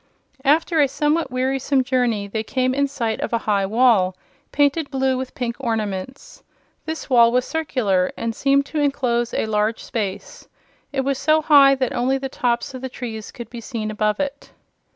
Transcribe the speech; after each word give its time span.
After 0.43 0.81
a 0.81 0.87
somewhat 0.87 1.29
wearisome 1.29 1.83
journey 1.83 2.27
they 2.27 2.41
came 2.41 2.73
in 2.73 2.87
sight 2.87 3.19
of 3.21 3.33
a 3.33 3.37
high 3.45 3.67
wall, 3.67 4.15
painted 4.51 4.89
blue 4.89 5.15
with 5.15 5.35
pink 5.35 5.55
ornaments. 5.59 6.41
This 6.87 7.07
wall 7.07 7.31
was 7.31 7.45
circular, 7.45 8.11
and 8.17 8.33
seemed 8.33 8.65
to 8.65 8.79
enclose 8.79 9.31
a 9.31 9.45
large 9.45 9.83
space. 9.83 10.47
It 10.91 11.01
was 11.01 11.19
so 11.19 11.43
high 11.43 11.75
that 11.75 11.93
only 11.93 12.17
the 12.17 12.29
tops 12.29 12.73
of 12.73 12.81
the 12.81 12.89
trees 12.89 13.29
could 13.29 13.51
be 13.51 13.61
seen 13.61 13.91
above 13.91 14.19
it. 14.19 14.49